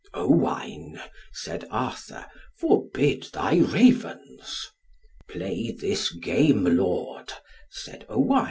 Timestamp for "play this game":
5.29-6.63